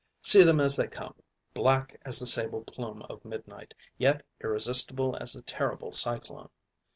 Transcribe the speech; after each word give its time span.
See 0.23 0.41
them 0.41 0.59
as 0.59 0.77
they 0.77 0.87
come, 0.87 1.13
black 1.53 1.95
as 2.03 2.17
the 2.19 2.25
sable 2.25 2.63
plume 2.63 3.03
of 3.03 3.23
midnight, 3.23 3.75
yet 3.99 4.25
irresistible 4.43 5.15
as 5.17 5.33
the 5.33 5.43
terrible 5.43 5.91
cyclone. 5.91 6.49